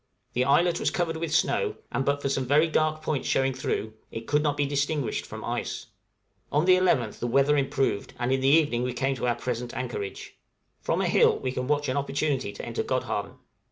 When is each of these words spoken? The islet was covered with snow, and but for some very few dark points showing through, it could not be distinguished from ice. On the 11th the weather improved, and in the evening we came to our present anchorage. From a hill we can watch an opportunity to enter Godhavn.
The 0.33 0.45
islet 0.45 0.79
was 0.79 0.89
covered 0.89 1.17
with 1.17 1.31
snow, 1.31 1.75
and 1.91 2.03
but 2.03 2.23
for 2.23 2.29
some 2.29 2.47
very 2.47 2.63
few 2.65 2.71
dark 2.71 3.03
points 3.03 3.27
showing 3.27 3.53
through, 3.53 3.93
it 4.09 4.25
could 4.25 4.41
not 4.41 4.57
be 4.57 4.65
distinguished 4.65 5.27
from 5.27 5.45
ice. 5.45 5.85
On 6.51 6.65
the 6.65 6.75
11th 6.75 7.19
the 7.19 7.27
weather 7.27 7.55
improved, 7.55 8.15
and 8.17 8.31
in 8.31 8.41
the 8.41 8.47
evening 8.47 8.81
we 8.81 8.93
came 8.93 9.15
to 9.17 9.27
our 9.27 9.35
present 9.35 9.75
anchorage. 9.75 10.37
From 10.79 11.01
a 11.01 11.07
hill 11.07 11.37
we 11.37 11.51
can 11.51 11.67
watch 11.67 11.87
an 11.87 11.97
opportunity 11.97 12.51
to 12.51 12.65
enter 12.65 12.81
Godhavn. 12.81 13.37